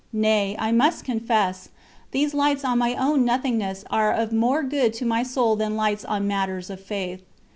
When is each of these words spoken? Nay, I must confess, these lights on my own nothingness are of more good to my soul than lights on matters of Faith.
Nay, 0.11 0.55
I 0.57 0.71
must 0.71 1.05
confess, 1.05 1.69
these 2.09 2.33
lights 2.33 2.65
on 2.65 2.79
my 2.79 2.95
own 2.95 3.23
nothingness 3.23 3.83
are 3.91 4.11
of 4.11 4.33
more 4.33 4.63
good 4.63 4.95
to 4.95 5.05
my 5.05 5.21
soul 5.21 5.55
than 5.55 5.75
lights 5.75 6.03
on 6.03 6.25
matters 6.27 6.71
of 6.71 6.79
Faith. 6.81 7.21